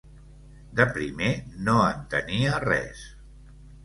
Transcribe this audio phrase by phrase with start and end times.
[0.77, 1.29] De primer
[1.67, 3.05] no entenia res.